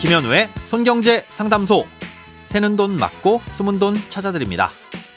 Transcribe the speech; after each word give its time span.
김현우의 0.00 0.48
손경제 0.68 1.24
상담소. 1.28 1.84
새는 2.44 2.76
돈 2.76 2.96
맞고 2.96 3.40
숨은 3.56 3.80
돈 3.80 3.96
찾아드립니다. 4.08 4.70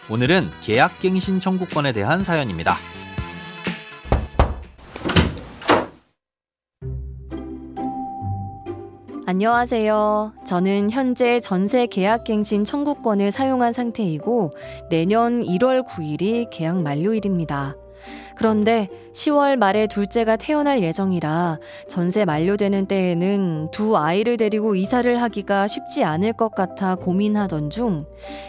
오늘은 0.09 0.49
계약갱신 0.63 1.39
청구권에 1.39 1.91
대한 1.91 2.23
사연입니다. 2.23 2.77
안녕하세요. 9.27 10.33
저는 10.47 10.89
현재 10.89 11.39
전세 11.39 11.85
계약갱신 11.85 12.65
청구권을 12.65 13.31
사용한 13.31 13.73
상태이고 13.73 14.51
내년 14.89 15.43
1월 15.43 15.85
9일이 15.85 16.49
계약 16.51 16.81
만료일입니다. 16.81 17.75
그런데 18.35 18.87
10월 19.13 19.57
말에 19.57 19.87
둘째가 19.87 20.37
태어날 20.37 20.81
예정이라 20.81 21.59
전세 21.87 22.25
만료되는 22.25 22.87
때에는 22.87 23.69
두 23.71 23.97
아이를 23.97 24.37
데리고 24.37 24.73
이사를 24.75 25.21
하기가 25.21 25.67
쉽지 25.67 26.03
않을 26.03 26.33
것 26.33 26.55
같아 26.55 26.95
고민하던 26.95 27.69
중 27.69 28.05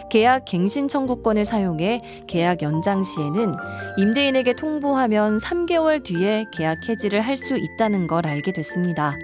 계약 0.09 0.45
갱신 0.45 0.87
청구권을 0.87 1.45
사용해 1.45 2.01
계약 2.27 2.61
연장 2.63 3.03
시에는 3.03 3.55
임대인에게 3.97 4.53
통보하면 4.53 5.37
3개월 5.37 6.03
뒤에 6.03 6.45
계약 6.51 6.89
해지를 6.89 7.21
할 7.21 7.33
수 7.43 7.57
있다는 7.57 8.07
걸 8.07 8.25
알게 8.25 8.53
됐습니다. 8.53 9.17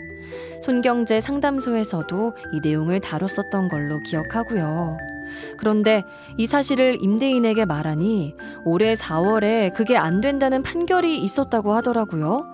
손경제 0.61 1.21
상담소에서도 1.21 2.33
이 2.53 2.59
내용을 2.61 2.99
다뤘었던 2.99 3.69
걸로 3.69 3.99
기억하고요. 3.99 4.97
그런데 5.57 6.03
이 6.37 6.45
사실을 6.45 6.97
임대인에게 7.01 7.65
말하니 7.65 8.35
올해 8.65 8.93
4월에 8.95 9.73
그게 9.73 9.97
안 9.97 10.21
된다는 10.21 10.63
판결이 10.63 11.17
있었다고 11.19 11.73
하더라고요. 11.73 12.45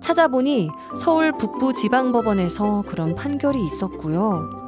찾아보니 0.00 0.70
서울 0.98 1.32
북부지방법원에서 1.32 2.84
그런 2.86 3.14
판결이 3.14 3.64
있었고요. 3.66 4.66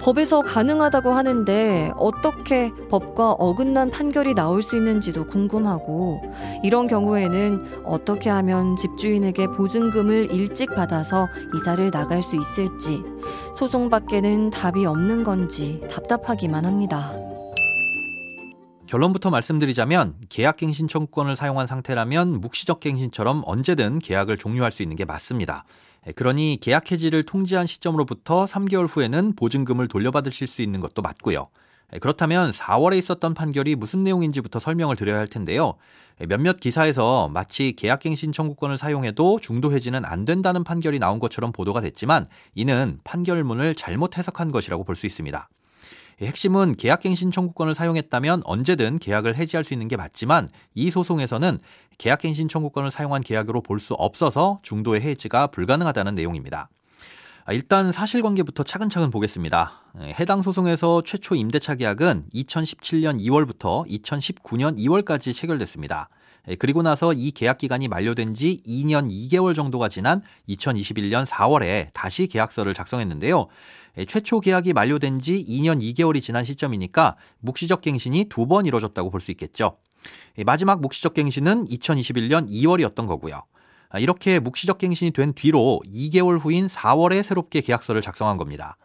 법에서 0.00 0.42
가능하다고 0.42 1.10
하는데 1.10 1.90
어떻게 1.96 2.72
법과 2.88 3.32
어긋난 3.32 3.90
판결이 3.90 4.34
나올 4.34 4.62
수 4.62 4.76
있는지도 4.76 5.26
궁금하고 5.26 6.22
이런 6.62 6.86
경우에는 6.86 7.82
어떻게 7.84 8.30
하면 8.30 8.76
집주인에게 8.76 9.48
보증금을 9.48 10.32
일찍 10.32 10.74
받아서 10.74 11.26
이사를 11.56 11.90
나갈 11.90 12.22
수 12.22 12.36
있을지 12.36 13.02
소송밖에는 13.58 14.50
답이 14.50 14.86
없는 14.86 15.24
건지 15.24 15.80
답답하기만 15.90 16.64
합니다. 16.64 17.12
결론부터 18.86 19.30
말씀드리자면 19.30 20.14
계약갱신 20.28 20.86
청구권을 20.86 21.34
사용한 21.34 21.66
상태라면 21.66 22.40
묵시적 22.40 22.78
갱신처럼 22.78 23.42
언제든 23.44 23.98
계약을 23.98 24.38
종료할 24.38 24.70
수 24.70 24.84
있는 24.84 24.94
게 24.94 25.04
맞습니다. 25.04 25.64
그러니 26.14 26.58
계약 26.60 26.92
해지를 26.92 27.24
통지한 27.24 27.66
시점으로부터 27.66 28.44
3개월 28.44 28.86
후에는 28.88 29.34
보증금을 29.34 29.88
돌려받으실 29.88 30.46
수 30.46 30.62
있는 30.62 30.78
것도 30.78 31.02
맞고요. 31.02 31.48
그렇다면 32.00 32.50
4월에 32.50 32.98
있었던 32.98 33.32
판결이 33.34 33.74
무슨 33.74 34.04
내용인지부터 34.04 34.58
설명을 34.58 34.96
드려야 34.96 35.18
할 35.18 35.26
텐데요. 35.26 35.74
몇몇 36.28 36.60
기사에서 36.60 37.28
마치 37.28 37.72
계약갱신 37.72 38.32
청구권을 38.32 38.76
사용해도 38.76 39.38
중도 39.40 39.72
해지는 39.72 40.04
안 40.04 40.24
된다는 40.24 40.64
판결이 40.64 40.98
나온 40.98 41.18
것처럼 41.18 41.52
보도가 41.52 41.80
됐지만 41.80 42.26
이는 42.54 42.98
판결문을 43.04 43.74
잘못 43.74 44.18
해석한 44.18 44.50
것이라고 44.50 44.84
볼 44.84 44.96
수 44.96 45.06
있습니다. 45.06 45.48
핵심은 46.20 46.74
계약갱신 46.74 47.30
청구권을 47.30 47.76
사용했다면 47.76 48.42
언제든 48.44 48.98
계약을 48.98 49.36
해지할 49.36 49.62
수 49.62 49.72
있는 49.72 49.86
게 49.86 49.96
맞지만 49.96 50.48
이 50.74 50.90
소송에서는 50.90 51.58
계약갱신 51.98 52.48
청구권을 52.48 52.90
사용한 52.90 53.22
계약으로 53.22 53.62
볼 53.62 53.78
수 53.78 53.94
없어서 53.94 54.58
중도의 54.62 55.00
해지가 55.02 55.46
불가능하다는 55.48 56.16
내용입니다. 56.16 56.68
아, 57.48 57.52
일단 57.54 57.92
사실관계부터 57.92 58.62
차근차근 58.62 59.10
보겠습니다. 59.10 59.72
예, 60.02 60.14
해당 60.20 60.42
소송에서 60.42 61.00
최초 61.00 61.34
임대차 61.34 61.76
계약은 61.76 62.24
2017년 62.34 63.18
2월부터 63.22 63.88
2019년 63.88 64.76
2월까지 64.76 65.34
체결됐습니다. 65.34 66.10
예, 66.48 66.56
그리고 66.56 66.82
나서 66.82 67.14
이 67.14 67.30
계약 67.30 67.56
기간이 67.56 67.88
만료된 67.88 68.34
지 68.34 68.60
2년 68.66 69.10
2개월 69.10 69.54
정도가 69.54 69.88
지난 69.88 70.20
2021년 70.50 71.24
4월에 71.24 71.88
다시 71.94 72.26
계약서를 72.26 72.74
작성했는데요. 72.74 73.46
예, 73.96 74.04
최초 74.04 74.40
계약이 74.40 74.74
만료된 74.74 75.18
지 75.18 75.42
2년 75.48 75.80
2개월이 75.80 76.20
지난 76.20 76.44
시점이니까 76.44 77.16
묵시적 77.40 77.80
갱신이 77.80 78.26
두 78.28 78.44
번 78.44 78.66
이뤄졌다고 78.66 79.08
볼 79.10 79.22
수 79.22 79.30
있겠죠. 79.30 79.78
예, 80.36 80.44
마지막 80.44 80.82
묵시적 80.82 81.14
갱신은 81.14 81.64
2021년 81.68 82.50
2월이었던 82.50 83.06
거고요. 83.06 83.42
아, 83.90 83.98
이렇게 83.98 84.38
묵시적 84.38 84.78
갱신이 84.78 85.12
된 85.12 85.32
뒤로 85.32 85.80
2개월 85.86 86.38
후인 86.38 86.66
4월에 86.66 87.22
새롭게 87.22 87.60
계약서를 87.60 88.02
작성한 88.02 88.36
겁니다. 88.36 88.76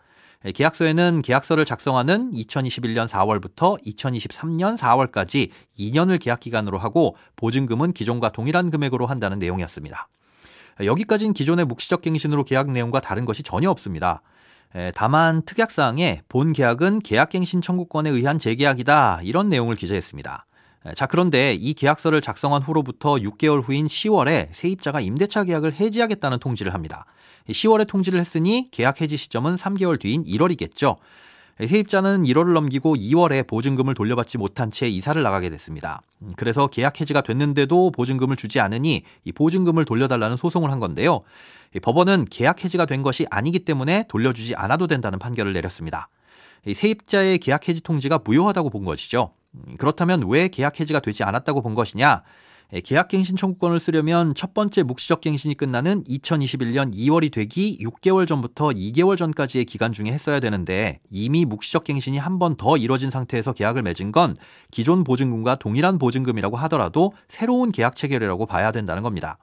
예, 0.46 0.52
계약서에는 0.52 1.22
계약서를 1.22 1.66
작성하는 1.66 2.32
2021년 2.32 3.08
4월부터 3.08 3.82
2023년 3.86 4.78
4월까지 4.78 5.50
2년을 5.78 6.22
계약 6.22 6.40
기간으로 6.40 6.78
하고 6.78 7.16
보증금은 7.36 7.94
기존과 7.94 8.32
동일한 8.32 8.72
금액으로 8.72 9.06
한다는 9.06 9.40
내용이었습니다. 9.40 10.08
여기까지는 10.84 11.34
기존의 11.34 11.66
묵시적 11.66 12.02
갱신으로 12.02 12.46
계약 12.46 12.72
내용과 12.72 13.00
다른 13.00 13.26
것이 13.26 13.44
전혀 13.44 13.70
없습니다. 13.70 14.22
다만 14.96 15.44
특약사항에 15.44 16.24
본 16.28 16.52
계약은 16.52 17.02
계약갱신 17.02 17.62
청구권에 17.62 18.10
의한 18.10 18.40
재계약이다 18.40 19.22
이런 19.24 19.50
내용을 19.50 19.76
기재했습니다. 19.76 20.46
자, 20.96 21.06
그런데 21.06 21.54
이 21.54 21.74
계약서를 21.74 22.22
작성한 22.22 22.62
후로부터 22.62 23.16
6개월 23.16 23.64
후인 23.64 23.88
10월에 23.88 24.50
세입자가 24.52 25.00
임대차 25.00 25.46
계약을 25.46 25.74
해지하겠다는 25.74 26.40
통지를 26.40 26.74
합니다. 26.74 27.06
10월에 27.50 27.88
통지를 27.88 28.20
했으니 28.20 28.70
계약 28.72 29.02
해지 29.02 29.16
시점은 29.16 29.56
3개월 29.56 30.00
뒤인 30.00 30.24
1월이겠죠. 30.26 30.98
세입자는 31.66 32.24
1월을 32.24 32.54
넘기고 32.54 32.96
2월에 32.96 33.48
보증금을 33.48 33.94
돌려받지 33.94 34.38
못한 34.38 34.72
채 34.72 34.90
이사를 34.90 35.22
나가게 35.22 35.50
됐습니다. 35.52 36.02
그래서 36.36 36.68
계약 36.68 37.00
해지가 37.00 37.22
됐는데도 37.22 37.92
보증금을 37.92 38.36
주지 38.36 38.60
않으니 38.60 39.04
이 39.24 39.32
보증금을 39.32 39.86
돌려달라는 39.86 40.36
소송을 40.36 40.72
한 40.72 40.80
건데요. 40.80 41.22
법원은 41.82 42.26
계약 42.30 42.64
해지가 42.66 42.86
된 42.88 43.04
것이 43.04 43.26
아니기 43.30 43.60
때문에 43.60 44.06
돌려주지 44.10 44.56
않아도 44.56 44.88
된다는 44.88 45.20
판결을 45.20 45.54
내렸습니다. 45.54 46.10
세입자의 46.72 47.38
계약 47.38 47.70
해지 47.70 47.82
통지가 47.82 48.22
무효하다고 48.26 48.70
본 48.70 48.84
것이죠. 48.84 49.32
그렇다면 49.78 50.28
왜 50.28 50.48
계약 50.48 50.80
해지가 50.80 51.00
되지 51.00 51.24
않았다고 51.24 51.62
본 51.62 51.76
것이냐? 51.76 52.24
계약갱신 52.84 53.36
청구권을 53.36 53.80
쓰려면 53.80 54.34
첫 54.34 54.56
번째 54.56 54.82
묵시적 54.82 55.22
갱신이 55.22 55.54
끝나는 55.54 56.04
2021년 56.06 56.92
2월이 56.96 57.32
되기 57.32 57.78
6개월 57.80 58.28
전부터 58.28 58.70
2개월 58.70 59.16
전까지의 59.16 59.66
기간 59.66 59.92
중에 59.94 60.08
했어야 60.08 60.40
되는데 60.40 61.00
이미 61.12 61.46
묵시적 61.46 61.84
갱신이 61.84 62.18
한 62.18 62.40
번 62.40 62.56
더 62.58 62.76
이뤄진 62.78 63.12
상태에서 63.12 63.54
계약을 63.54 63.84
맺은 63.84 64.12
건 64.12 64.36
기존 64.72 65.04
보증금과 65.04 65.56
동일한 65.56 66.00
보증금이라고 66.00 66.58
하더라도 66.58 67.14
새로운 67.28 67.72
계약 67.72 67.96
체결이라고 67.96 68.48
봐야 68.48 68.72
된다는 68.72 69.04
겁니다. 69.04 69.38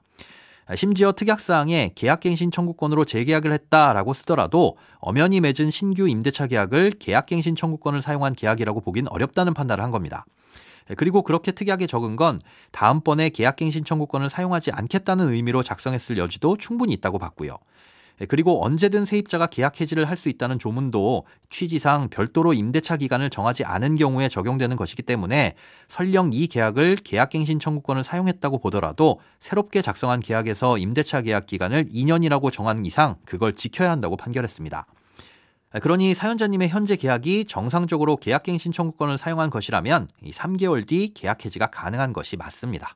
심지어 0.75 1.11
특약사항에 1.11 1.91
계약갱신 1.95 2.51
청구권으로 2.51 3.05
재계약을 3.05 3.51
했다라고 3.51 4.13
쓰더라도 4.13 4.77
엄연히 4.99 5.41
맺은 5.41 5.69
신규 5.69 6.07
임대차 6.07 6.47
계약을 6.47 6.91
계약갱신 6.99 7.55
청구권을 7.55 8.01
사용한 8.01 8.33
계약이라고 8.33 8.81
보긴 8.81 9.07
어렵다는 9.07 9.53
판단을 9.53 9.83
한 9.83 9.91
겁니다. 9.91 10.25
그리고 10.97 11.21
그렇게 11.21 11.51
특약에 11.51 11.87
적은 11.87 12.15
건 12.15 12.39
다음번에 12.71 13.29
계약갱신 13.29 13.83
청구권을 13.85 14.29
사용하지 14.29 14.71
않겠다는 14.71 15.29
의미로 15.31 15.63
작성했을 15.63 16.17
여지도 16.17 16.57
충분히 16.57 16.93
있다고 16.93 17.19
봤고요. 17.19 17.57
예, 18.21 18.25
그리고 18.25 18.63
언제든 18.63 19.05
세입자가 19.05 19.47
계약 19.47 19.81
해지를 19.81 20.05
할 20.05 20.21
수 20.21 20.29
있다는 20.29 20.59
조문도 20.59 21.25
취지상 21.49 22.09
별도로 22.09 22.53
임대차 22.53 22.97
기간을 22.97 23.31
정하지 23.31 23.63
않은 23.63 23.95
경우에 23.95 24.29
적용되는 24.29 24.75
것이기 24.75 25.01
때문에 25.01 25.55
설령 25.87 26.29
이 26.31 26.45
계약을 26.45 26.97
계약갱신 26.97 27.57
청구권을 27.57 28.03
사용했다고 28.03 28.59
보더라도 28.59 29.19
새롭게 29.39 29.81
작성한 29.81 30.19
계약에서 30.19 30.77
임대차 30.77 31.23
계약 31.23 31.47
기간을 31.47 31.85
2년이라고 31.85 32.51
정한 32.51 32.85
이상 32.85 33.15
그걸 33.25 33.55
지켜야 33.55 33.89
한다고 33.89 34.15
판결했습니다. 34.15 34.85
예, 35.73 35.79
그러니 35.79 36.13
사연자님의 36.13 36.69
현재 36.69 36.95
계약이 36.95 37.45
정상적으로 37.45 38.17
계약갱신 38.17 38.71
청구권을 38.71 39.17
사용한 39.17 39.49
것이라면 39.49 40.07
3개월 40.31 40.85
뒤 40.85 41.11
계약 41.15 41.45
해지가 41.45 41.71
가능한 41.71 42.13
것이 42.13 42.37
맞습니다. 42.37 42.95